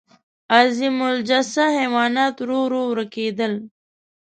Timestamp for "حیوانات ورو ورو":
1.79-2.81